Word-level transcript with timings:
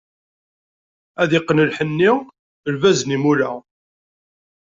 Ad 1.21 1.29
yeqqen 1.33 1.65
lḥenni, 1.69 2.11
lbaz 2.73 2.99
n 3.03 3.13
yimula. 3.13 3.51